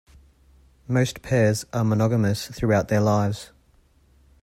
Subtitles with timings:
[0.87, 3.51] Most pairs are monogamous throughout their lives.